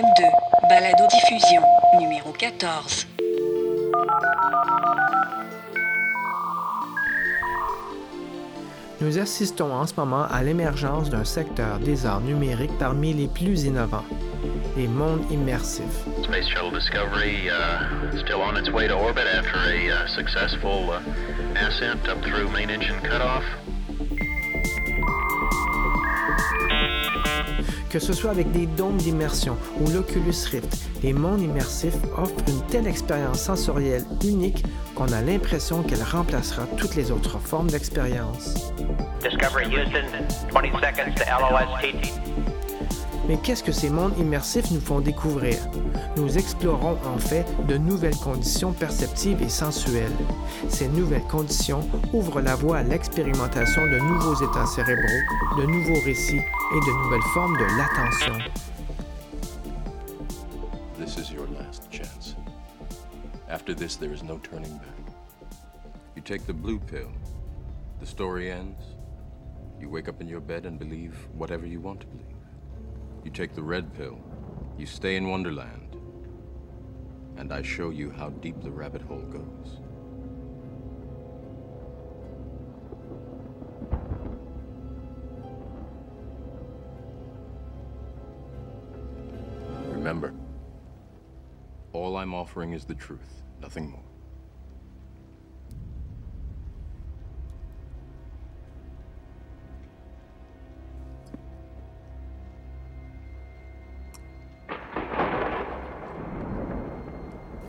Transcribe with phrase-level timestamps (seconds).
[0.00, 0.30] M2,
[0.70, 1.62] balado diffusion,
[2.00, 3.06] numéro 14.
[9.02, 13.64] Nous assistons en ce moment à l'émergence d'un secteur des arts numériques parmi les plus
[13.64, 14.06] innovants,
[14.74, 15.84] les mondes immersifs.
[16.22, 21.02] Space Shuttle Discovery uh, still on its way to orbit after a uh, successful uh,
[21.56, 23.44] ascent up through main engine cutoff.
[27.90, 32.64] Que ce soit avec des dômes d'immersion ou l'Oculus Rift, les mondes immersifs offrent une
[32.68, 38.72] telle expérience sensorielle unique qu'on a l'impression qu'elle remplacera toutes les autres formes d'expérience.
[39.28, 40.06] Discovery Houston,
[40.52, 41.24] 20 seconds to
[43.28, 45.56] Mais qu'est-ce que ces mondes immersifs nous font découvrir?
[46.16, 50.12] Nous explorons en fait de nouvelles conditions perceptives et sensuelles.
[50.68, 56.38] Ces nouvelles conditions ouvrent la voie à l'expérimentation de nouveaux états cérébraux, de nouveaux récits
[56.38, 58.38] et de nouvelles formes de l'attention.
[60.98, 62.36] This is your last chance.
[63.48, 65.14] After this, there is no turning back.
[66.16, 67.10] You take the blue pill,
[68.00, 68.96] the story ends.
[69.80, 72.39] You wake up in your bed and believe whatever you want to believe.
[73.24, 74.18] You take the red pill,
[74.78, 75.96] you stay in Wonderland,
[77.36, 79.80] and I show you how deep the rabbit hole goes.
[89.92, 90.32] Remember,
[91.92, 94.09] all I'm offering is the truth, nothing more.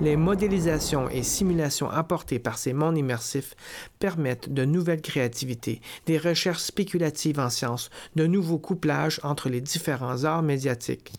[0.02, 3.54] Les modélisations et simulations apportées par ces mondes immersifs
[4.00, 10.24] permettent de nouvelles créativités, des recherches spéculatives en sciences, de nouveaux couplages entre les différents
[10.24, 11.14] arts médiatiques.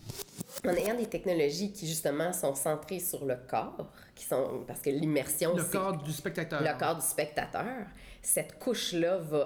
[0.67, 4.89] En ayant des technologies qui justement sont centrées sur le corps, qui sont parce que
[4.89, 6.61] l'immersion, Le corps du spectateur.
[6.61, 7.85] le corps du spectateur,
[8.21, 9.45] cette couche-là va euh,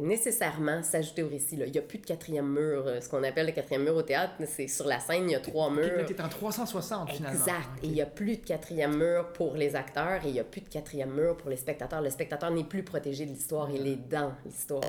[0.00, 1.56] nécessairement s'ajouter au récit.
[1.56, 1.66] là.
[1.66, 2.84] Il n'y a plus de quatrième mur.
[2.86, 5.34] Euh, Ce qu'on appelle le quatrième mur au théâtre, c'est sur la scène, il y
[5.34, 6.04] a trois murs.
[6.06, 7.38] T'es en 360 finalement.
[7.38, 7.68] Exact.
[7.82, 10.44] Et il n'y a plus de quatrième mur pour les acteurs et il n'y a
[10.44, 12.00] plus de quatrième mur pour les spectateurs.
[12.02, 14.82] Le spectateur n'est plus protégé de l'histoire, il est dans l'histoire.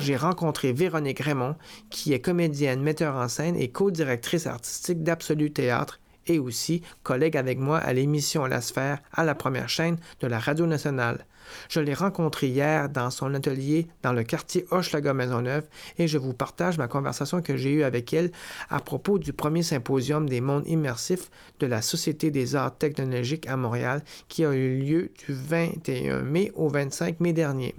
[0.00, 1.56] J'ai rencontré Véronique Raymond,
[1.90, 6.00] qui est comédienne, metteur en scène et co-directrice artistique d'Absolu Théâtre
[6.30, 10.38] et aussi collègue avec moi à l'émission La Sphère à la première chaîne de la
[10.38, 11.26] Radio nationale.
[11.68, 16.78] Je l'ai rencontrée hier dans son atelier dans le quartier Hochelaga-Maisonneuve et je vous partage
[16.78, 18.30] ma conversation que j'ai eue avec elle
[18.68, 23.56] à propos du premier symposium des mondes immersifs de la Société des arts technologiques à
[23.56, 27.74] Montréal qui a eu lieu du 21 mai au 25 mai dernier.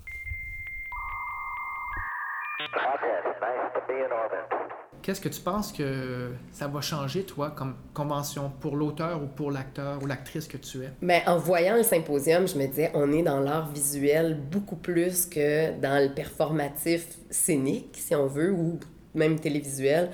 [5.01, 9.49] Qu'est-ce que tu penses que ça va changer, toi, comme convention, pour l'auteur ou pour
[9.49, 10.91] l'acteur ou l'actrice que tu es?
[11.01, 15.25] Mais en voyant le symposium, je me disais, on est dans l'art visuel beaucoup plus
[15.25, 18.79] que dans le performatif scénique, si on veut, ou
[19.15, 20.11] même télévisuel.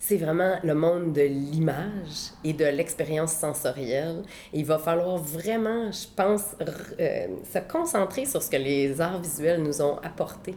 [0.00, 4.22] C'est vraiment le monde de l'image et de l'expérience sensorielle.
[4.52, 6.56] Il va falloir vraiment, je pense,
[6.98, 10.54] euh, se concentrer sur ce que les arts visuels nous ont apporté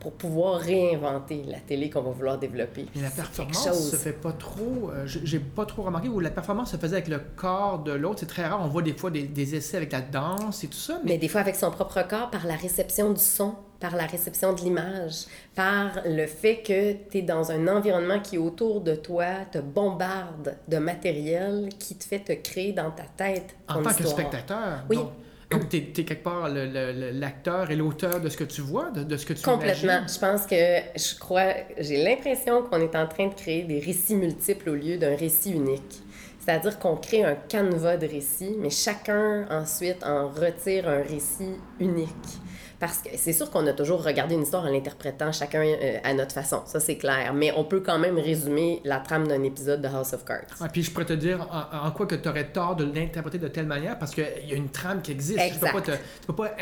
[0.00, 2.86] pour pouvoir réinventer la télé qu'on va vouloir développer.
[2.96, 3.90] Mais la performance chose.
[3.92, 4.90] se fait pas trop.
[4.92, 8.20] euh, j'ai- pas trop remarqué où la performance se faisait avec le corps de l'autre.
[8.20, 8.60] C'est très rare.
[8.64, 10.98] On voit des fois des, des essais avec la danse et tout ça.
[11.04, 14.06] Mais Mais, des fois avec son propre corps, par la réception du son, par la
[14.06, 15.24] réception de l'image,
[15.54, 20.56] par le fait que tu es dans un environnement qui autour de toi te bombarde
[20.68, 24.84] de matériel qui te fait te créer dans ta tête en ton tant que spectateur.
[24.88, 24.96] Oui.
[24.96, 25.10] Donc,
[25.50, 29.16] donc t'es es quelque part l'acteur et l'auteur de ce que tu vois, de, de
[29.16, 29.92] ce que tu Complètement.
[29.92, 30.08] imagines.
[30.14, 30.56] Je pense que
[30.96, 34.96] je crois, j'ai l'impression qu'on est en train de créer des récits multiples au lieu
[34.96, 36.02] d'un récit unique.
[36.38, 42.08] C'est-à-dire qu'on crée un canevas de récits, mais chacun ensuite en retire un récit unique.
[42.80, 46.14] Parce que c'est sûr qu'on a toujours regardé une histoire en l'interprétant chacun euh, à
[46.14, 47.32] notre façon, ça c'est clair.
[47.34, 50.46] Mais on peut quand même résumer la trame d'un épisode de House of Cards.
[50.60, 53.36] Ouais, puis je pourrais te dire en, en quoi que tu aurais tort de l'interpréter
[53.38, 55.38] de telle manière parce qu'il y a une trame qui existe.
[55.38, 55.72] Tu peux Exact.
[55.74, 56.54] pas, te- tu peux pas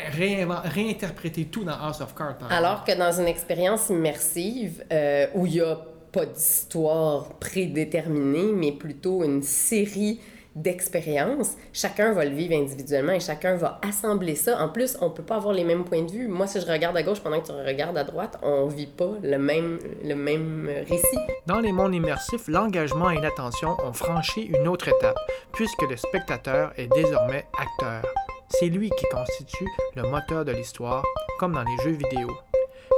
[0.65, 2.37] réinterpréter tout dans House of Cards.
[2.37, 2.53] par exemple.
[2.53, 5.79] Alors que dans une expérience immersive euh, où il n'y a
[6.11, 10.19] pas d'histoire prédéterminée, mais plutôt une série
[10.55, 14.61] d'expériences, chacun va le vivre individuellement et chacun va assembler ça.
[14.61, 16.27] En plus, on peut pas avoir les mêmes points de vue.
[16.27, 19.13] Moi, si je regarde à gauche pendant que tu regardes à droite, on vit pas
[19.21, 21.19] le même, le même récit.
[21.45, 25.17] Dans les mondes immersifs, l'engagement et l'attention ont franchi une autre étape,
[25.53, 28.03] puisque le spectateur est désormais acteur.
[28.49, 31.03] C'est lui qui constitue le moteur de l'histoire,
[31.39, 32.29] comme dans les jeux vidéo.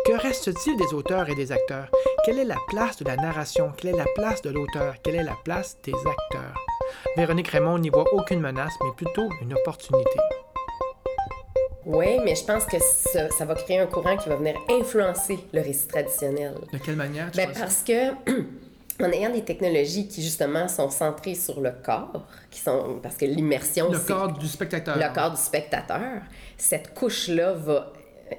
[0.06, 1.92] Que reste-t-il des auteurs et des acteurs?
[2.26, 3.72] Quelle est la place de la narration?
[3.78, 4.96] Quelle est la place de l'auteur?
[5.04, 6.56] Quelle est la place des acteurs?
[7.18, 10.20] Véronique Raymond n'y voit aucune menace, mais plutôt une opportunité.
[11.86, 15.40] Oui, mais je pense que ça, ça va créer un courant qui va venir influencer
[15.52, 16.54] le récit traditionnel.
[16.72, 18.12] De quelle manière tu Ben, parce que
[19.04, 23.26] en ayant des technologies qui justement sont centrées sur le corps, qui sont parce que
[23.26, 24.96] l'immersion Le c'est corps du spectateur.
[24.96, 26.22] le corps du spectateur,
[26.56, 27.82] cette couche-là va euh,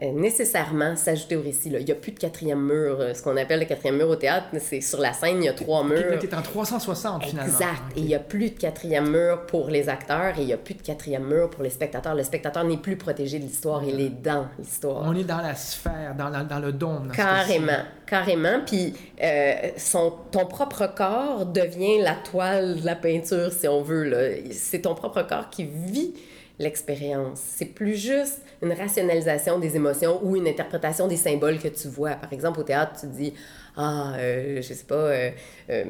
[0.01, 1.71] nécessairement s'ajouter au récit.
[1.71, 1.79] là.
[1.79, 2.99] Il n'y a plus de quatrième mur.
[3.01, 5.49] Euh, Ce qu'on appelle le quatrième mur au théâtre, c'est sur la scène, il y
[5.49, 6.19] a trois murs.
[6.21, 7.53] T'es en 360 finalement.
[7.53, 7.83] Exact.
[7.97, 10.57] Et il n'y a plus de quatrième mur pour les acteurs et il n'y a
[10.59, 12.15] plus de quatrième mur pour les spectateurs.
[12.15, 15.03] Le spectateur n'est plus protégé de l'histoire, il est dans l'histoire.
[15.07, 17.09] On est dans la sphère, dans, la- dans le dôme.
[17.09, 18.61] dans Carrément, carrément.
[18.67, 24.13] Puis euh, son, ton propre corps devient la toile de la peinture, si on veut.
[24.53, 26.15] C'est ton propre corps qui vit
[26.63, 27.41] l'expérience.
[27.45, 32.13] C'est plus juste une rationalisation des émotions ou une interprétation des symboles que tu vois.
[32.13, 33.35] Par exemple, au théâtre, tu dis
[33.77, 35.31] ah, euh, je sais pas, euh,
[35.71, 35.85] euh,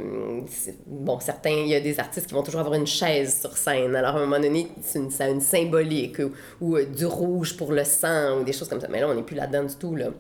[0.87, 3.97] bon, certains, il y a des artistes qui vont toujours avoir une chaise sur scène.
[3.97, 6.23] Alors, à un moment donné, une, ça a une symbolique
[6.61, 8.89] ou, du rouge pour le sang ou des choses comme ça.
[8.89, 10.11] Mais là, on n'est plus là-dedans du tout, là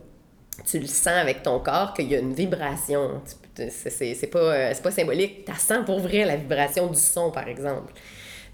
[0.66, 3.22] tu le sens avec ton corps qu'il y a une vibration.
[3.54, 5.44] C'est pas, pas symbolique.
[5.44, 7.92] Tu sens pour vrai la vibration du son, par exemple.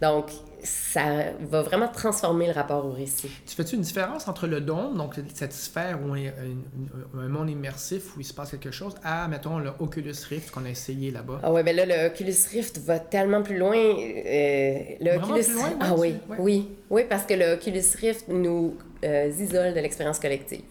[0.00, 0.30] Donc,
[0.62, 3.30] ça va vraiment transformer le rapport au récit.
[3.46, 7.50] Tu fais-tu une différence entre le dôme, donc cette sphère où il un, un monde
[7.50, 11.10] immersif où il se passe quelque chose, à, mettons, le Oculus Rift qu'on a essayé
[11.10, 11.40] là-bas?
[11.42, 13.76] Ah ouais, ben là, le Oculus Rift va tellement plus loin.
[13.76, 15.44] euh, le Vraiment Oculus...
[15.44, 16.36] plus loin, ah oui, ouais.
[16.38, 16.68] oui.
[16.90, 20.62] Oui, parce que le Oculus Rift nous euh, isole de l'expérience collective.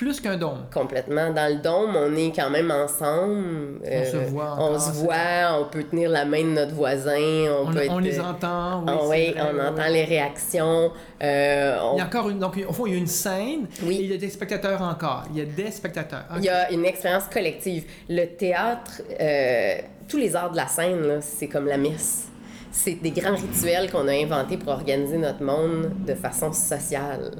[0.00, 0.64] Plus qu'un dôme.
[0.72, 1.30] Complètement.
[1.30, 3.82] Dans le dôme, on est quand même ensemble.
[3.84, 7.18] On se voit On se voit, on peut tenir la main de notre voisin.
[7.50, 8.86] On, On, peut on être- les entend, oui.
[8.88, 10.90] Ah oui, on oui, entend les réactions.
[11.22, 12.38] euh, on- Il y a encore une.
[12.38, 13.96] Donc, au fond, il y a une scène Oui.
[13.98, 15.24] et il y a des spectateurs encore.
[15.32, 16.24] Il y a des spectateurs.
[16.38, 17.84] Il y a une expérience collective.
[18.08, 19.74] Le théâtre, euh,
[20.08, 22.26] tous les arts de la scène, c'est comme la messe.
[22.72, 27.32] C'est des grands rituels qu'on a inventés pour organiser notre monde de façon sociale.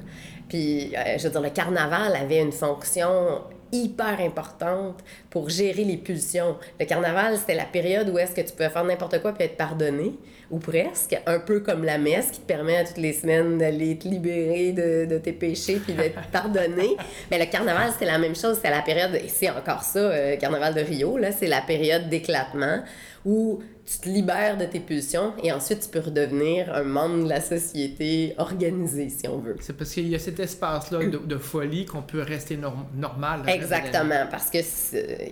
[0.51, 3.41] Puis, euh, je veux dire, le carnaval avait une fonction
[3.73, 4.99] hyper importante
[5.31, 6.57] pour gérer les pulsions.
[6.81, 9.57] Le carnaval, c'était la période où est-ce que tu pouvais faire n'importe quoi puis être
[9.57, 10.13] pardonné,
[10.51, 13.97] ou presque, un peu comme la messe qui te permet à toutes les semaines d'aller
[13.97, 16.97] te libérer de, de tes péchés puis d'être pardonné.
[17.31, 18.57] Mais le carnaval, c'était la même chose.
[18.57, 22.09] C'était la période, et c'est encore ça, euh, carnaval de Rio, là, c'est la période
[22.09, 22.83] d'éclatement
[23.25, 27.29] où tu te libères de tes pulsions et ensuite tu peux redevenir un membre de
[27.29, 29.57] la société organisée, si on veut.
[29.61, 33.43] C'est parce qu'il y a cet espace-là de, de folie qu'on peut rester norm- normal.
[33.49, 34.59] Exactement, parce que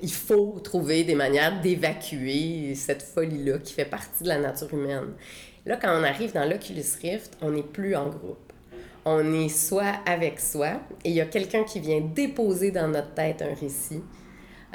[0.03, 5.13] il faut trouver des manières d'évacuer cette folie-là qui fait partie de la nature humaine.
[5.65, 8.53] Là, quand on arrive dans l'Oculus Rift, on n'est plus en groupe.
[9.05, 13.15] On est soit avec soi, et il y a quelqu'un qui vient déposer dans notre
[13.15, 14.03] tête un récit.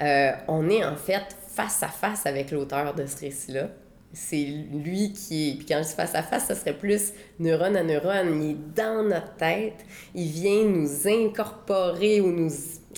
[0.02, 3.70] Euh, on est en fait face à face avec l'auteur de ce récit-là.
[4.16, 5.54] C'est lui qui est.
[5.56, 8.44] Puis quand je dis face à face, ça serait plus neurone à neurone.
[8.44, 9.84] Il est dans notre tête.
[10.14, 12.52] Il vient nous incorporer ou nous.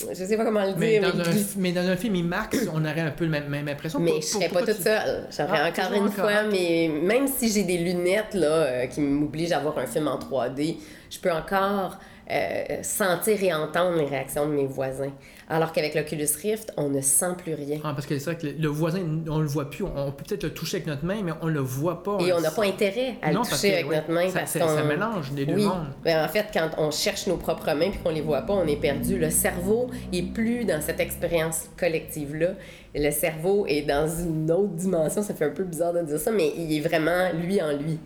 [0.10, 1.13] Je sais pas comment le Mais dire.
[1.13, 3.98] dans, un, mais- dans un film IMAX, on aurait un peu la même, même impression.
[4.00, 5.25] mais Pour- je serais pas toute tu- seule.
[5.31, 6.13] J'aurais Ah, encore une encore.
[6.16, 10.10] fois, mais même si j'ai des lunettes là, euh, qui m'obligent à voir un film
[10.10, 10.75] en 3D,
[11.10, 11.98] je peux encore
[12.31, 15.11] euh, sentir et entendre les réactions de mes voisins.
[15.47, 17.80] Alors qu'avec l'Oculus Rift, on ne sent plus rien.
[17.83, 19.83] Ah, parce que c'est vrai que le, voisin, on le voit plus.
[19.83, 22.18] On, peut peut-être le toucher avec notre main, mais on le voit pas.
[22.21, 24.40] Et on n'a pas intérêt à Non, le toucher que, avec ouais, notre main ça-
[24.40, 25.66] parce ça mélange les deux oui.
[25.66, 25.85] mondes.
[26.04, 28.66] Ben, en fait, quand on cherche nos propres mains puis qu'on les voit pas, on
[28.66, 29.19] est perdu.
[29.19, 32.54] Le cerveau est plus dans cette expérience collective-là.
[32.95, 35.21] Le cerveau est dans une autre dimension.
[35.21, 38.00] Ça fait un peu bizarre de dire ça, mais il est vraiment lui en lui.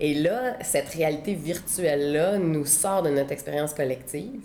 [0.00, 4.42] Et là, cette réalité virtuelle-là nous sort de notre expérience collective.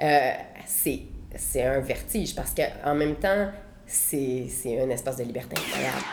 [0.00, 0.30] Euh,
[0.66, 1.02] c'est,
[1.36, 3.50] c'est un vertige parce qu'en même temps,
[3.86, 6.04] c'est, c'est un espace de liberté incroyable.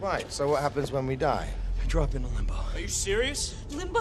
[0.00, 1.48] Right, so what happens when we die?
[1.88, 2.54] Drop into limbo.
[2.74, 3.54] Are you serious?
[3.70, 4.00] Limbo?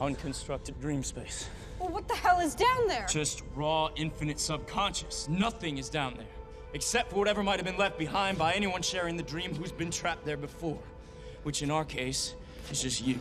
[0.00, 1.48] Unconstructed dream space.
[1.78, 3.06] Well, what the hell is down there?
[3.08, 5.28] Just raw, infinite subconscious.
[5.28, 6.26] Nothing is down there.
[6.72, 9.90] Except for whatever might have been left behind by anyone sharing the dream who's been
[9.90, 10.78] trapped there before.
[11.44, 12.34] Which in our case
[12.70, 13.20] is just you.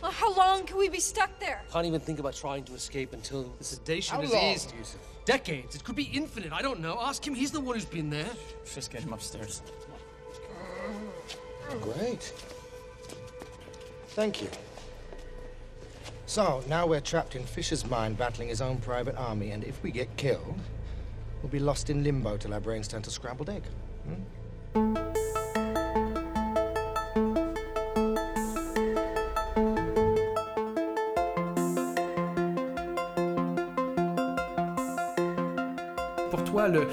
[0.00, 1.62] Well, how long can we be stuck there?
[1.72, 4.74] Can't even think about trying to escape until the sedation How is long, eased.
[5.24, 5.74] Decades.
[5.74, 6.52] It could be infinite.
[6.52, 6.98] I don't know.
[7.00, 7.34] Ask him.
[7.34, 8.30] He's the one who's been there.
[8.74, 9.62] Just get him upstairs.
[11.80, 12.32] Great.
[14.08, 14.48] Thank you.
[16.26, 19.90] So, now we're trapped in Fisher's mind battling his own private army, and if we
[19.90, 20.58] get killed,
[21.42, 23.62] we'll be lost in limbo till our brains turn to scrambled egg.
[24.74, 25.23] Hmm?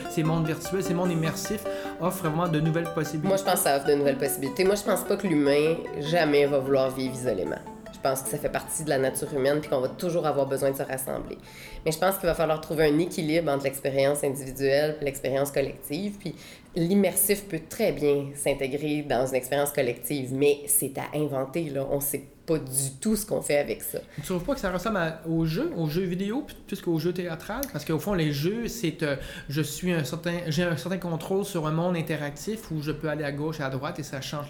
[0.09, 1.63] Ces mondes virtuels, ces mondes immersifs
[1.99, 3.27] offrent vraiment de nouvelles possibilités?
[3.27, 4.63] Moi, je pense que ça offre de nouvelles possibilités.
[4.63, 7.59] Moi, je pense pas que l'humain jamais va vouloir vivre isolément.
[7.93, 10.47] Je pense que ça fait partie de la nature humaine puis qu'on va toujours avoir
[10.47, 11.37] besoin de se rassembler.
[11.85, 16.17] Mais je pense qu'il va falloir trouver un équilibre entre l'expérience individuelle et l'expérience collective.
[16.17, 16.35] Puis
[16.75, 21.69] l'immersif peut très bien s'intégrer dans une expérience collective, mais c'est à inventer.
[21.69, 21.85] Là.
[21.91, 23.99] On sait pas du tout ce qu'on fait avec ça.
[24.15, 27.13] Tu trouves pas que ça ressemble à- aux jeux, aux jeux vidéo plus qu'aux jeux
[27.13, 27.61] théâtrales?
[27.71, 29.15] Parce qu'au fond, les jeux, c'est euh,
[29.49, 33.09] je suis un certain, j'ai un certain contrôle sur un monde interactif où je peux
[33.09, 34.47] aller à gauche et à droite et ça change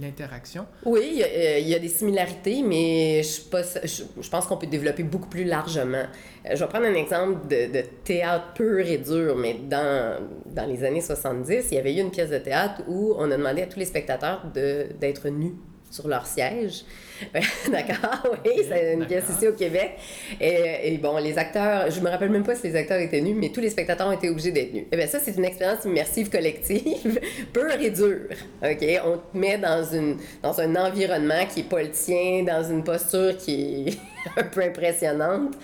[0.00, 0.66] l'interaction.
[0.84, 4.28] Oui, il y, a, euh, il y a des similarités, mais je, pas- je, je
[4.30, 6.04] pense qu'on peut développer beaucoup plus largement.
[6.46, 10.66] Euh, Je vais prendre un exemple de, de théâtre pur et dur, mais dans, dans
[10.66, 13.62] les années 70, il y avait eu une pièce de théâtre où on a demandé
[13.62, 15.54] à tous les spectateurs d'être nus
[15.94, 16.84] sur leur siège.
[17.70, 19.92] D'accord, oui, c'est une pièce ici au Québec.
[20.40, 23.34] Et, et bon, les acteurs, je me rappelle même pas si les acteurs étaient nus,
[23.34, 24.86] mais tous les spectateurs ont été obligés d'être nus.
[24.90, 27.20] Et bien ça, c'est une expérience immersive collective,
[27.52, 28.26] pure et dure.
[28.62, 28.84] OK?
[29.04, 32.82] On te met dans, une, dans un environnement qui est pas le tien, dans une
[32.82, 33.98] posture qui est
[34.36, 35.54] un peu impressionnante.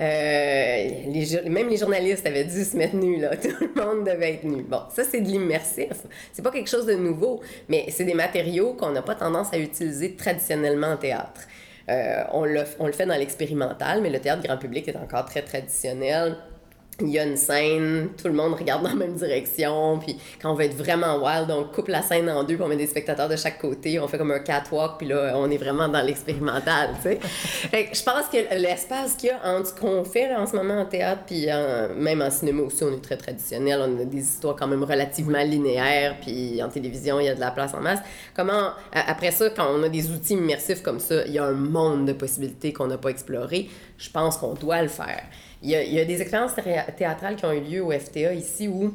[0.00, 3.36] Euh, même les journalistes avaient dû se mettre nus, là.
[3.42, 4.62] Tout le monde devait être nu.
[4.62, 5.92] Bon, ça, c'est de l'immersif.
[6.32, 9.58] C'est pas quelque chose de nouveau, mais c'est des matériaux qu'on n'a pas tendance à
[9.58, 11.42] utiliser traditionnellement en théâtre.
[11.90, 16.36] Euh, on le fait dans l'expérimental, mais le théâtre grand public est encore très traditionnel.
[17.00, 20.52] Il y a une scène, tout le monde regarde dans la même direction, puis quand
[20.52, 22.86] on veut être vraiment wild, on coupe la scène en deux, puis on met des
[22.86, 26.02] spectateurs de chaque côté, on fait comme un catwalk, puis là, on est vraiment dans
[26.02, 27.18] l'expérimental, tu sais.
[27.22, 30.46] Fait que je pense que l'espace qu'il y a entre ce qu'on fait là, en
[30.46, 34.00] ce moment en théâtre, puis en- même en cinéma aussi, on est très traditionnel, on
[34.00, 37.50] a des histoires quand même relativement linéaires, puis en télévision, il y a de la
[37.50, 38.00] place en masse.
[38.36, 41.52] Comment, après ça, quand on a des outils immersifs comme ça, il y a un
[41.54, 45.22] monde de possibilités qu'on n'a pas exploré, je pense qu'on doit le faire.
[45.62, 48.92] Il y, a, des expériences thé- théâtrales qui ont eu lieu au FTA ici où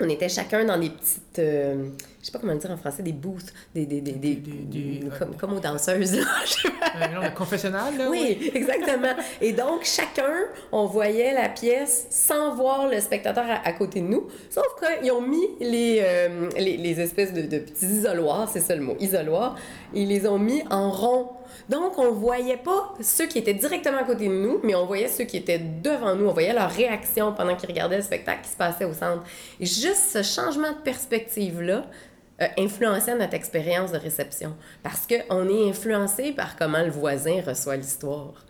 [0.00, 1.22] on était chacun dans des petites.
[1.38, 1.88] Euh,
[2.20, 3.86] je sais pas comment dire en français, des booths, des.
[3.86, 6.24] des, des, des- comme, comme aux danseuses, là.
[7.30, 8.08] De confessionnal, là?
[8.10, 9.14] Oui, exactement.
[9.40, 10.32] Et donc, chacun,
[10.72, 14.26] on voyait la pièce sans voir le spectateur à, à côté de nous.
[14.50, 18.74] Sauf qu'ils ont mis les, euh, les, les espèces de, de petits isoloirs, c'est ça
[18.74, 19.56] le mot, isoloirs,
[19.94, 21.28] ils les ont mis en rond.
[21.68, 25.08] Donc, on voyait pas ceux qui étaient directement à côté de nous, mais on voyait
[25.08, 26.26] ceux qui étaient devant nous.
[26.26, 29.22] On voyait leur réaction pendant qu'ils regardaient le spectacle qui se passait au centre.
[29.60, 30.78] Et juste ce changement de
[31.28, 31.86] perspective-là,
[32.40, 34.54] euh, notre expérience de réception.
[34.82, 38.44] Parce qu'on est influencé par comment le voisin reçoit l'histoire.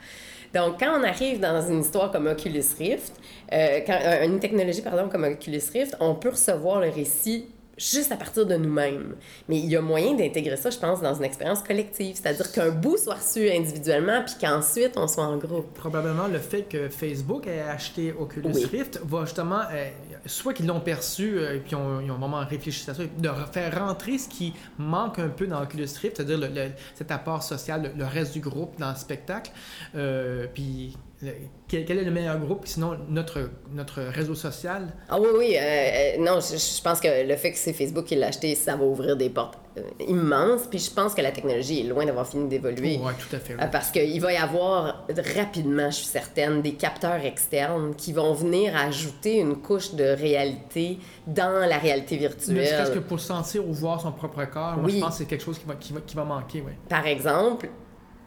[0.54, 3.12] Donc, quand on arrive dans une histoire comme Oculus Rift,
[3.52, 7.46] euh, euh, une technologie pardon, comme Oculus Rift, on peut recevoir le récit
[7.78, 9.14] juste à partir de nous-mêmes.
[9.48, 12.16] Mais il y a moyen d'intégrer ça, je pense, dans une expérience collective.
[12.20, 15.72] C'est-à-dire qu'un bout soit reçu individuellement, puis qu'ensuite on soit en groupe.
[15.74, 18.64] Probablement le fait que Facebook ait acheté Oculus Oui.
[18.66, 19.88] Rift va justement, euh,
[20.26, 23.30] soit qu'ils l'ont perçu euh, et puis ont- ils ont vraiment réfléchi à ça, de
[23.52, 27.42] faire rentrer ce qui manque un peu dans Oculus Rift, c'est-à-dire le- le- cet apport
[27.42, 29.50] social, le, le reste du groupe dans le spectacle.
[29.94, 31.32] Euh, puis le-
[31.66, 34.88] quel, quel est le meilleur groupe Sinon, notre, notre réseau social?
[35.08, 35.56] Ah oui, oui.
[35.56, 38.54] euh, euh, non, je, je pense que le fait que c'est Facebook qui l'a acheté,
[38.54, 40.66] ça va ouvrir des portes euh, immenses.
[40.70, 42.98] Puis je pense que la technologie est loin d'avoir fini d'évoluer.
[43.02, 43.54] Oui, tout à fait.
[43.54, 43.60] oui.
[43.62, 45.06] Euh, Parce qu'il va y avoir
[45.36, 50.98] rapidement, je suis certaine, des capteurs externes qui vont venir ajouter une couche de réalité
[51.26, 53.02] dans la réalité Ne serait-ce que virtuelle.
[53.02, 54.94] pour sentir ou voir son propre corps, moi Oui.
[54.96, 56.62] je pense que c'est quelque chose qui va, qui va, qui va manquer.
[56.64, 56.72] Oui.
[56.88, 57.68] Par exemple,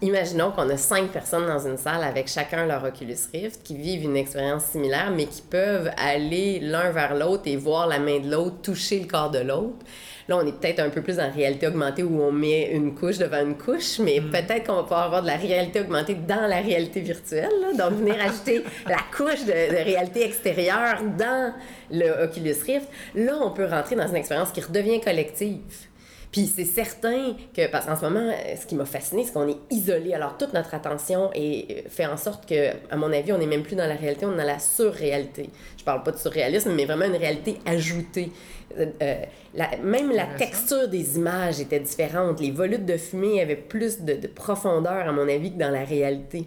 [0.01, 4.03] imaginons qu'on a cinq personnes dans une salle avec chacun leur Oculus Rift qui vivent
[4.03, 8.29] une expérience similaire, mais qui peuvent aller l'un vers l'autre et voir la main de
[8.29, 9.85] l'autre, toucher le corps de l'autre.
[10.27, 13.17] Là, on est peut-être un peu plus en réalité augmentée où on met une couche
[13.17, 16.61] devant une couche, mais peut-être qu'on va pouvoir avoir de la réalité augmentée dans la
[16.61, 17.51] réalité virtuelle.
[17.61, 17.73] là.
[17.73, 21.53] Donc, venir ajouter la couche de, de réalité extérieure dans
[21.91, 22.87] le Oculus Rift.
[23.15, 25.90] Là, on peut rentrer dans une expérience qui redevient collective.
[26.31, 29.47] Puis c'est certain que, parce qu'en ce moment, euh, ce qui m'a fasciné, c'est qu'on
[29.49, 30.13] est isolé.
[30.13, 33.63] Alors toute notre attention est, fait en sorte que, à mon avis, on n'est même
[33.63, 35.49] plus dans la réalité, on est dans la surréalité.
[35.77, 38.31] Je parle pas de surréalisme, mais vraiment une réalité ajoutée.
[38.79, 39.15] Euh, euh,
[39.55, 42.39] la- même la texture des images était différente.
[42.39, 45.83] Les volutes de fumée avaient plus de, de profondeur, à mon avis, que dans la
[45.83, 46.45] réalité.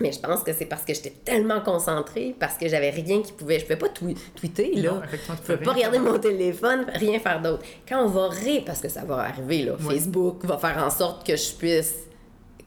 [0.00, 3.32] Mais je pense que c'est parce que j'étais tellement concentrée, parce que j'avais rien qui
[3.32, 3.58] pouvait.
[3.58, 4.92] Je pouvais pas twi- tweeter, là.
[4.92, 7.64] Non, je pouvais pas regarder mon téléphone, rien faire d'autre.
[7.88, 9.72] Quand on va ré, parce que ça va arriver, là.
[9.76, 11.94] Facebook va faire en sorte que je puisse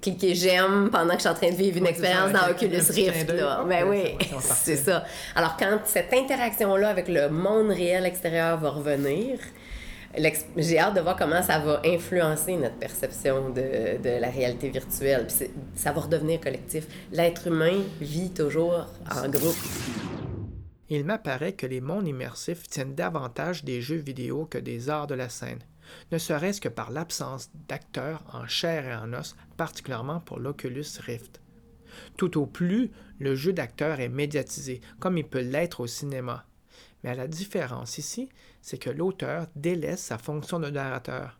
[0.01, 2.51] cliquer j'aime pendant que je suis en train de vivre une Ouais, expérience ça, dans
[2.51, 3.63] Oculus Rift, là.
[3.69, 5.03] Ben oui, c'est ça.
[5.35, 9.37] Alors, quand cette interaction-là avec le monde réel extérieur va revenir,
[10.57, 15.27] j'ai hâte de voir comment ça va influencer notre perception de, la réalité virtuelle.
[15.75, 16.87] Ça va redevenir collectif.
[17.11, 19.55] L'être humain vit toujours en groupe.
[20.89, 25.15] Il m'apparaît que les mondes immersifs tiennent davantage des jeux vidéo que des arts de
[25.15, 25.59] la scène,
[26.11, 31.39] ne serait-ce que par l'absence d'acteurs en chair et en os, particulièrement pour l'Oculus Rift.
[32.17, 36.45] Tout au plus, le jeu d'acteur est médiatisé, comme il peut l'être au cinéma.
[37.03, 38.29] Mais la différence ici,
[38.61, 41.39] c'est que l'auteur délaisse sa fonction de narrateur.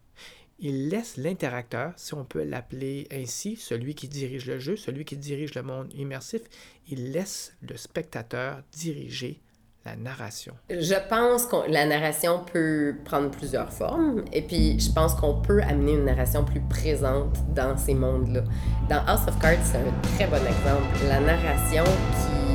[0.59, 5.17] Il laisse l'interacteur, si on peut l'appeler ainsi, celui qui dirige le jeu, celui qui
[5.17, 6.41] dirige le monde immersif,
[6.87, 9.41] il laisse le spectateur diriger
[9.85, 10.53] la narration.
[10.69, 15.61] Je pense que la narration peut prendre plusieurs formes, et puis je pense qu'on peut
[15.63, 18.43] amener une narration plus présente dans ces mondes-là.
[18.89, 20.85] Dans House of Cards, c'est un très bon exemple.
[21.07, 22.50] La narration qui,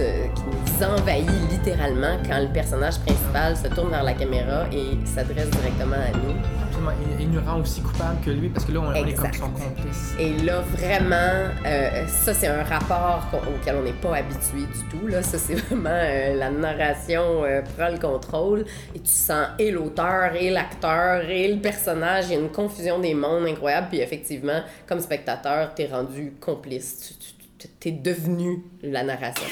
[0.00, 4.98] se, qui nous envahit littéralement quand le personnage principal se tourne vers la caméra et
[5.06, 6.34] s'adresse directement à nous.
[6.64, 6.92] Absolument.
[7.18, 9.32] Il, il nous rend aussi coupable que lui, parce que là, on, on est comme
[9.32, 10.14] son complice.
[10.18, 15.06] Et là, vraiment, euh, ça, c'est un rapport auquel on n'est pas habitué du tout.
[15.06, 15.22] Là.
[15.22, 18.64] Ça, c'est vraiment euh, la narration euh, prend le contrôle
[18.94, 22.26] et tu sens et l'auteur, et l'acteur, et le personnage.
[22.28, 23.88] Il y a une confusion des mondes incroyable.
[23.90, 27.08] Puis effectivement, comme spectateur, t'es rendu complice.
[27.08, 29.44] Tu, tu- t'es devenu la narration.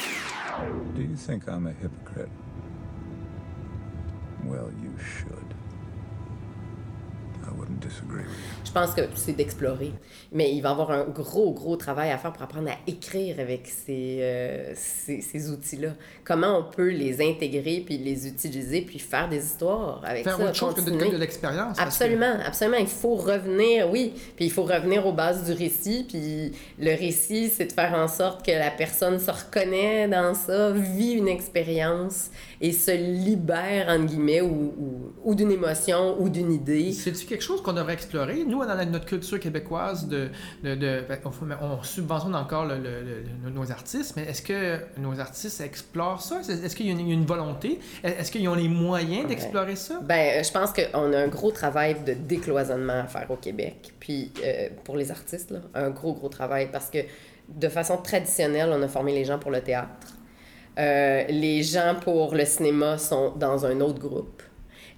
[0.95, 2.29] Do you think I'm a hypocrite?
[4.43, 5.53] Well, you should.
[7.47, 8.65] I wouldn't disagree with you.
[8.65, 9.93] Je pense que c'est d'explorer.
[10.31, 13.39] Mais il va y avoir un gros, gros travail à faire pour apprendre à écrire
[13.39, 15.89] avec ces, euh, ces, ces outils-là.
[16.23, 20.43] Comment on peut les intégrer, puis les utiliser, puis faire des histoires avec Faire ça.
[20.43, 21.07] autre chose que de, continuer.
[21.09, 21.77] que de l'expérience.
[21.77, 22.77] parce que- Absolument, absolument.
[22.79, 24.13] Il faut revenir, oui.
[24.35, 26.05] Puis il faut revenir aux bases du récit.
[26.07, 30.69] Puis le récit, c'est de faire en sorte que la personne se reconnaît dans ça,
[30.71, 32.29] vit une expérience
[32.61, 36.91] et se libère, entre guillemets, ou, ou, ou d'une émotion ou d'une idée.
[36.93, 38.43] C'est-tu quelque chose qu'on devrait explorer?
[38.45, 40.18] Nous, dans notre culture québécoise, de,
[40.63, 43.01] de, de- ben, on, on subventionne encore le- le-
[43.43, 46.41] le- nos artistes, mais est-ce que nos artistes explorent ça?
[46.41, 47.79] Est- Est-ce qu'il y a une, une volonté?
[48.03, 49.99] Est-ce qu'ils ont les moyens d'explorer ça?
[50.01, 53.93] Ben, euh, je pense qu'on a un gros travail de décloisonnement à faire au Québec.
[53.99, 56.69] Puis, euh, pour les artistes, là, un gros, gros travail.
[56.71, 56.99] Parce que,
[57.47, 59.89] de façon traditionnelle, on a formé les gens pour le théâtre.
[60.77, 64.41] Euh, les gens pour le cinéma sont dans un autre groupe.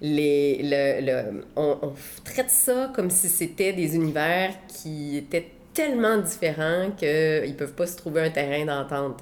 [0.04, 1.92] Les, le, le- on, on
[2.24, 7.08] traite ça comme si c'était des univers qui étaient tellement différents qu'ils
[7.50, 9.20] ne peuvent pas se trouver un terrain d'entente.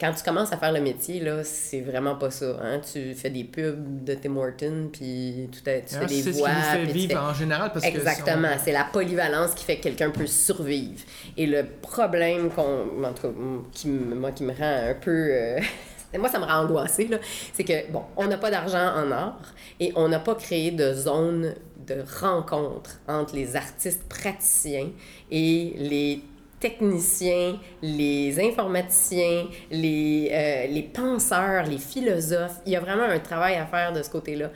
[0.00, 2.56] Quand tu commences à faire le métier, là, c'est vraiment pas ça.
[2.62, 2.80] Hein?
[2.92, 6.38] Tu fais des pubs de Tim Hortons, puis tu, tu fais des c'est ce qui
[6.38, 6.48] voix.
[6.50, 8.48] fait vivre fais- en général, parce que Exactement.
[8.48, 11.00] si on- C'est la polyvalence qui fait que quelqu'un peut survivre.
[11.36, 13.34] Et le problème qu'on, en tout cas,
[13.72, 15.10] qui, moi, qui me rend un peu...
[15.30, 15.60] euh,
[16.18, 17.18] Moi, ça me rend angoissée, là.
[17.52, 20.92] C'est que, bon, on n'a pas d'argent en art et on n'a pas créé de
[20.92, 21.54] zone
[21.86, 24.90] de rencontre entre les artistes praticiens
[25.30, 26.22] et les
[26.60, 32.60] techniciens, les informaticiens, les, euh, les penseurs, les philosophes.
[32.66, 34.50] Il y a vraiment un travail à faire de ce côté-là.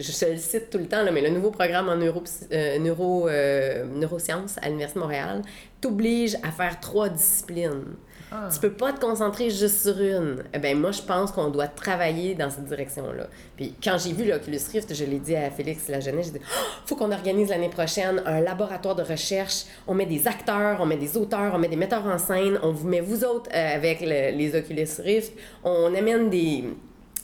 [0.00, 2.78] Je, je le cite tout le temps, là, mais le nouveau programme en neuro, euh,
[2.78, 5.42] neuro, euh, neurosciences à l'Université de Montréal
[5.80, 7.84] t'oblige à faire trois disciplines.
[8.32, 8.48] Ah.
[8.52, 10.44] Tu peux pas te concentrer juste sur une.
[10.54, 13.26] Eh ben moi, je pense qu'on doit travailler dans cette direction-là.
[13.56, 16.64] Puis quand j'ai vu l'Oculus Rift, je l'ai dit à Félix Lagenet, j'ai dit oh,
[16.86, 19.64] faut qu'on organise l'année prochaine un laboratoire de recherche.
[19.88, 22.70] On met des acteurs, on met des auteurs, on met des metteurs en scène, on
[22.70, 25.32] vous met vous autres euh, avec le- les Oculus Rift,
[25.64, 26.64] on amène des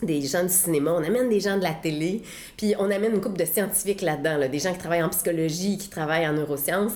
[0.02, 2.22] des gens du cinéma, on amène des gens de la télé,
[2.56, 5.78] puis on amène une couple de scientifiques là-dedans, là, des gens qui travaillent en psychologie,
[5.78, 6.94] qui travaillent en neurosciences,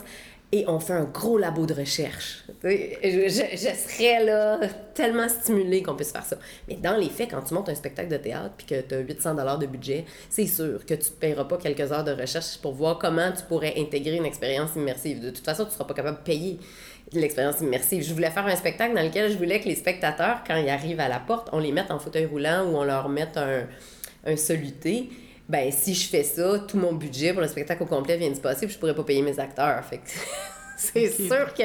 [0.52, 2.44] et on fait un gros labo de recherche.
[2.64, 4.58] Je, serais là
[4.94, 6.36] tellement stimulée qu'on puisse faire ça.
[6.66, 8.98] Mais dans les faits, quand tu montes un spectacle de théâtre puis que tu as
[8.98, 12.58] 800 de budget, c'est sûr que tu ne te paieras pas quelques heures de recherche
[12.60, 15.20] pour voir comment tu pourrais intégrer une expérience immersive.
[15.20, 16.58] De toute façon, tu ne seras pas capable de payer
[17.12, 18.02] l'expérience immersive.
[18.02, 21.00] Je voulais faire un spectacle dans lequel je voulais que les spectateurs, quand ils arrivent
[21.00, 23.66] à la porte, on les mette en fauteuil roulant ou on leur mette un,
[24.26, 25.10] un soluté.
[25.48, 28.36] Ben, si je fais ça, tout mon budget pour le spectacle au complet vient de
[28.36, 29.84] se passer, puis je pourrais pas payer mes acteurs.
[29.84, 30.02] Fait que
[30.76, 31.64] c'est sûr que.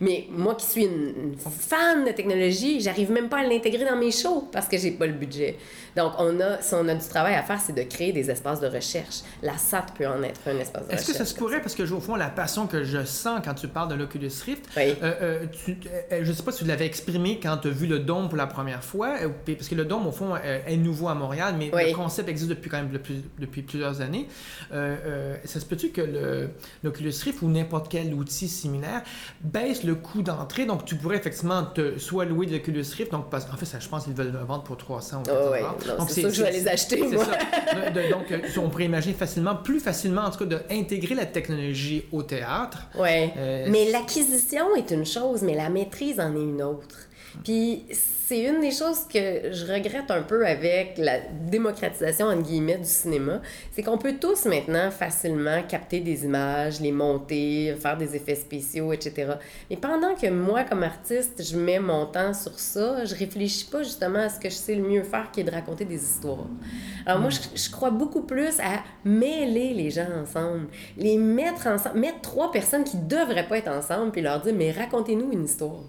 [0.00, 4.10] Mais moi qui suis une, fan de technologie, j'arrive même pas à l'intégrer dans mes
[4.10, 5.56] shows parce que j'ai pas le budget.
[5.96, 8.60] Donc, on a, si on a du travail à faire, c'est de créer des espaces
[8.60, 9.20] de recherche.
[9.42, 11.18] La SAT peut en être un espace de Est-ce que recherche.
[11.18, 13.88] ça se pourrait, parce que au fond, la passion que je sens quand tu parles
[13.90, 14.82] de l'Oculus Rift, Oui.
[14.82, 15.76] euh, euh, tu,
[16.12, 18.36] euh, je sais pas si tu l'avais exprimé quand tu as vu le Dôme pour
[18.38, 21.70] la première fois, euh, parce que le Dôme, au fond, est nouveau à Montréal, mais
[21.72, 21.90] Oui.
[21.90, 24.26] le concept existe depuis quand même depuis, depuis plusieurs années.
[24.72, 26.50] Euh, euh, ça se peut-tu que le-
[26.82, 29.02] l'Oculus Rift ou n'importe quel outil similaire
[29.42, 33.30] baisse le coût d'entrée, donc tu pourrais effectivement te, soit louer de l'Oculus Rift, donc
[33.30, 35.50] parce, en fait, ça, je pense qu'ils veulent le vendre pour 300 ou Oh, 400
[35.50, 35.76] ouais, dollars.
[35.88, 37.24] non, Donc, c'est sûr que je vais les acheter, c'est moi.
[37.24, 37.90] ça.
[37.90, 41.26] De- de- donc, euh, on pourrait imaginer facilement, plus facilement en tout cas, d'intégrer la
[41.26, 42.78] technologie au théâtre.
[42.98, 43.32] Ouais.
[43.36, 46.96] Euh, mais l'acquisition est une chose, mais la maîtrise en est une autre.
[47.42, 47.84] Puis
[48.26, 52.88] c'est une des choses que je regrette un peu avec la démocratisation, entre guillemets, du
[52.88, 53.40] cinéma.
[53.72, 58.92] C'est qu'on peut tous maintenant facilement capter des images, les monter, faire des effets spéciaux,
[58.92, 59.32] etc.
[59.68, 63.82] Mais pendant que moi, comme artiste, je mets mon temps sur ça, je réfléchis pas
[63.82, 66.46] justement à ce que je sais le mieux faire, qui est de raconter des histoires.
[67.04, 71.98] Alors moi, je, je crois beaucoup plus à mêler les gens ensemble, les mettre ensemble,
[71.98, 75.82] mettre trois personnes qui devraient pas être ensemble, puis leur dire, mais racontez-nous une histoire.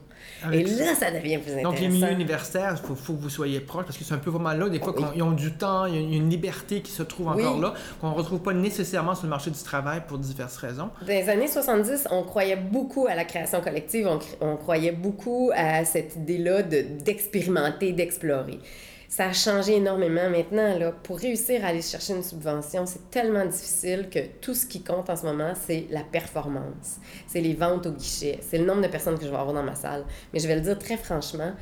[0.48, 1.70] Avec- Et là, ça devient plus intéressant.
[1.72, 4.18] Donc, les milieux universitaires, il faut, faut que vous soyez proches parce que c'est un
[4.20, 5.04] peu vraiment là, des fois, Oui.
[5.04, 7.74] qu'on- ils ont du temps, il y a une- liberté qui se trouve encore là,
[8.02, 10.90] qu'on ne retrouve pas nécessairement sur le marché du travail pour diverses raisons.
[11.02, 14.92] Dans les années 70, on croyait beaucoup à la création collective, on, cr- on croyait
[14.92, 18.60] beaucoup à cette idée-là de- d'expérimenter, d'explorer.
[19.08, 20.78] Ça a changé énormément maintenant.
[20.78, 20.92] Là.
[20.92, 25.10] Pour réussir à aller chercher une subvention, c'est tellement difficile que tout ce qui compte
[25.10, 26.98] en ce moment, c'est la performance.
[27.28, 28.40] C'est les ventes au guichet.
[28.42, 30.06] C'est le nombre de personnes que je vais avoir dans ma salle.
[30.34, 31.54] Mais je vais le dire très franchement,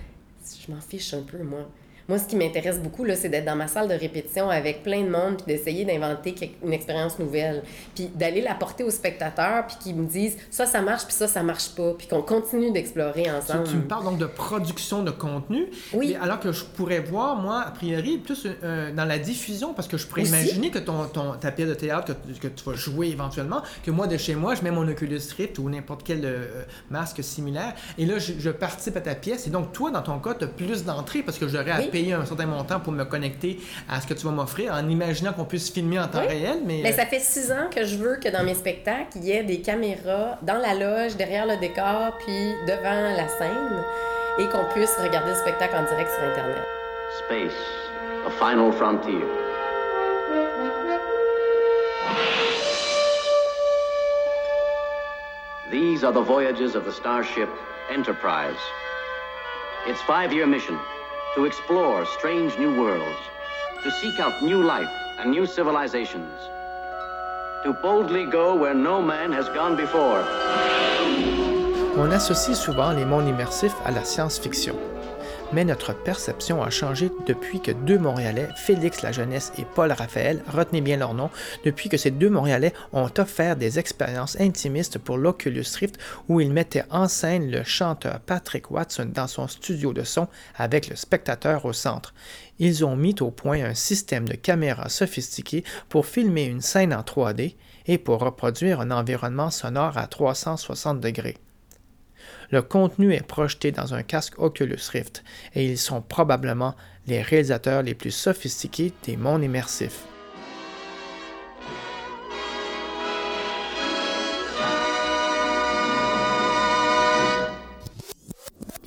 [0.65, 1.67] je m'en fiche un peu, moi.
[2.09, 5.01] Moi, ce qui m'intéresse beaucoup, là, c'est d'être dans ma salle de répétition avec plein
[5.03, 7.63] de monde, puis d'essayer d'inventer une expérience nouvelle.
[7.95, 11.27] Puis d'aller la porter aux spectateurs, puis qu'ils me disent ça, ça marche, puis ça,
[11.27, 11.93] ça marche pas.
[11.97, 13.63] Puis qu'on continue d'explorer Tu, ensemble.
[13.69, 16.15] tu me parles donc de production de contenu, Oui.
[16.21, 19.97] alors que je pourrais voir, moi, a priori, plus euh, dans la diffusion, parce que
[19.97, 20.31] je pourrais Aussi.
[20.31, 23.91] imaginer que ton, ton, ta pièce de théâtre que, que tu vas jouer éventuellement, que
[23.91, 27.73] moi, de chez moi, je mets mon Oculus Rift ou n'importe quel euh, masque similaire,
[27.97, 30.43] et là, je, je participe à ta pièce, et donc toi, dans ton cas, tu
[30.43, 31.89] as plus d'entrées, parce que j'aurais Oui.
[31.93, 35.31] Payer un certain montant pour me connecter à ce que tu vas m'offrir, en imaginant
[35.31, 36.27] qu'on puisse filmer en temps Oui.
[36.27, 36.79] réel, mais...
[36.83, 39.31] Mais euh, ça fait six ans que je veux que dans mes spectacles, il y
[39.31, 43.77] ait des caméras dans la loge, derrière le décor, puis devant la scène,
[44.39, 46.63] et qu'on puisse regarder le spectacle en direct sur Internet.
[47.27, 47.59] Space,
[48.25, 49.21] the final frontier.
[55.71, 57.49] These are the voyages of the starship
[57.91, 58.57] Enterprise.
[59.87, 60.77] Its five year mission
[61.35, 63.17] to explore strange new worlds,
[63.83, 66.31] to seek out new life and new civilizations,
[67.63, 70.23] to boldly go where no man has gone before.
[71.97, 74.75] On associe souvent les mondes immersifs à la science-fiction.
[75.53, 80.81] Mais notre perception a changé depuis que deux Montréalais, Félix Lajeunesse et Paul Raphaël, retenez
[80.81, 81.29] bien leur nom,
[81.63, 86.51] depuis que ces deux Montréalais ont offert des expériences intimistes pour l'Oculus Rift où ils
[86.51, 91.65] mettaient en scène le chanteur Patrick Watson dans son studio de son avec le spectateur
[91.65, 92.15] au centre.
[92.57, 97.01] Ils ont mis au point un système de caméras sophistiqué pour filmer une scène en
[97.01, 101.37] 3D et pour reproduire un environnement sonore à 360 degrés.
[102.51, 105.23] Le contenu est projeté dans un casque Oculus Rift
[105.55, 106.75] et ils sont probablement
[107.07, 110.05] les réalisateurs les plus sophistiqués des mondes immersifs.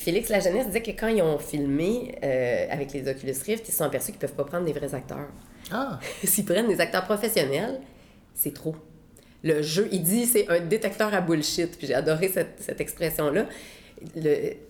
[0.07, 3.79] Félix Lajeunesse disait que quand ils ont filmé euh, avec les Oculus Rift, ils se
[3.79, 5.27] sont aperçus qu'ils peuvent pas prendre des vrais acteurs.
[5.73, 5.99] Ah!
[6.25, 7.81] S'ils prennent des acteurs professionnels,
[8.33, 8.77] c'est trop.
[9.43, 11.77] Le jeu, il dit c'est un détecteur à bullshit.
[11.77, 13.47] Puis j'ai adoré cette, cette expression-là.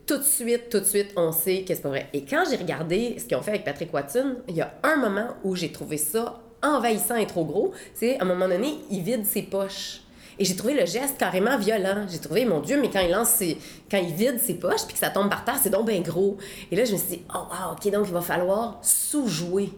[0.06, 2.08] Tout de suite, tout de suite, on sait que c'est pas vrai.
[2.12, 4.96] Et quand j'ai regardé ce qu'ils ont fait avec Patrick Watson, il y a un
[4.96, 7.72] moment où j'ai trouvé ça envahissant et trop gros.
[7.94, 10.02] C'est à un moment donné, il vide ses poches.
[10.38, 12.06] Et j'ai trouvé le geste carrément violent.
[12.10, 13.56] J'ai trouvé, mon Dieu, mais quand il lance ses...
[13.90, 16.36] quand il vide ses poches puis que ça tombe par terre, c'est donc bien gros.
[16.70, 19.70] Et là, je me suis dit, oh wow, ok, donc il va falloir sous-jouer.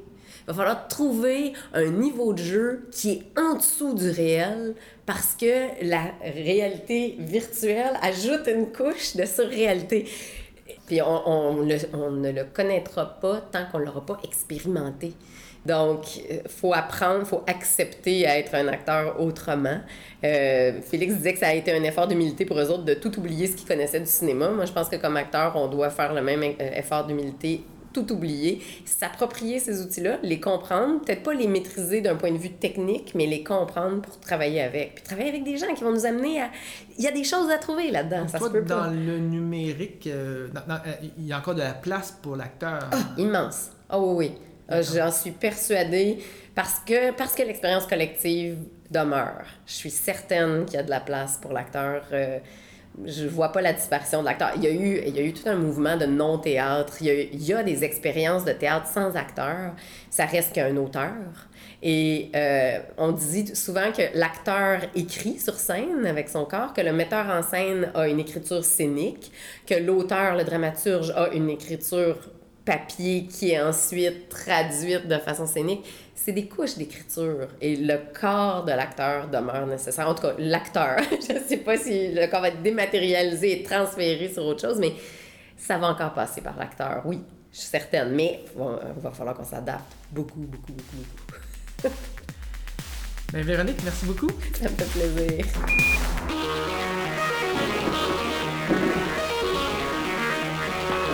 [0.49, 5.85] Va falloir trouver un niveau de jeu qui est en dessous du réel parce que
[5.87, 10.09] la réalité virtuelle ajoute une couche de surréalité.
[10.87, 15.13] Puis on, on ne le connaîtra pas tant qu'on ne l'aura pas expérimenté.
[15.67, 16.07] Donc,
[16.49, 19.81] faut apprendre, faut accepter à être un acteur autrement.
[20.25, 23.17] Euh, Félix disait que ça a été un effort d'humilité pour eux autres de tout
[23.19, 24.49] oublier ce qu'ils connaissaient du cinéma.
[24.49, 28.13] Moi, je pense que comme acteur, on doit faire le même euh, effort d'humilité tout
[28.13, 33.13] oublier, s'approprier ces outils-là, les comprendre, peut-être pas les maîtriser d'un point de vue technique,
[33.15, 34.97] mais les comprendre pour travailler avec.
[34.97, 36.51] Puis travailler avec des gens qui vont nous amener à...
[36.99, 38.91] Il y a des choses à trouver là-dedans, ça Toi, se peut dans pas.
[38.91, 42.81] le numérique, euh, dans- dans- euh, il y a encore de la place pour l'acteur.
[43.17, 43.69] Immense.
[43.89, 44.33] Ah oui, oui.
[44.71, 46.19] Euh, J'en suis persuadée
[46.55, 48.59] parce que, parce que l'expérience collective
[48.91, 49.45] demeure.
[49.67, 52.03] Je suis certaine qu'il y a de la place pour l'acteur.
[52.13, 52.39] Euh,
[53.05, 54.53] je vois pas la disparition de l'acteur.
[54.57, 56.95] Il y, a eu, il y a eu tout un mouvement de non-théâtre.
[57.01, 59.75] Il, y a- il y a des expériences de théâtre sans acteur.
[60.11, 61.13] Ça reste qu'un auteur.
[61.83, 66.93] Et euh, on dit souvent que l'acteur écrit sur scène avec son corps, que le
[66.93, 69.31] metteur en scène a une écriture scénique,
[69.67, 72.17] que l'auteur, le dramaturge, a une écriture
[72.69, 75.87] papier qui est ensuite traduite de façon scénique.
[76.15, 80.07] C'est des couches d'écriture et le corps de l'acteur demeure nécessaire.
[80.07, 80.99] En tout cas, l'acteur.
[81.11, 84.79] Je ne sais pas si le corps va être dématérialisé et transféré sur autre chose,
[84.79, 84.93] mais
[85.57, 88.11] ça va encore passer par l'acteur, oui, je suis certaine.
[88.11, 90.97] Mais il va falloir qu'on s'adapte beaucoup, beaucoup, beaucoup,
[91.83, 91.95] beaucoup.
[93.33, 94.29] Ben, Véronique, merci beaucoup.
[94.55, 95.47] Ça me fait plaisir.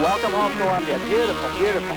[0.05, 0.99] Welcome home, Columbia.
[0.99, 1.97] Beautiful, beautiful.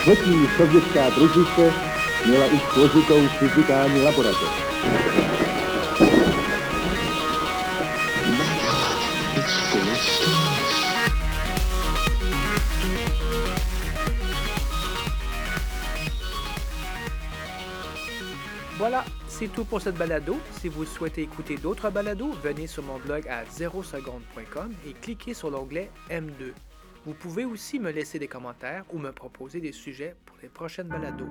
[0.00, 1.72] Třetí sovětská družice
[2.26, 5.45] měla už složitou fyzikální laboratoř.
[18.78, 20.36] Voilà, c'est tout pour cette balado.
[20.60, 25.50] Si vous souhaitez écouter d'autres balados, venez sur mon blog à 0seconde.com et cliquez sur
[25.50, 26.52] l'onglet M2.
[27.06, 30.88] Vous pouvez aussi me laisser des commentaires ou me proposer des sujets pour les prochaines
[30.88, 31.30] balados.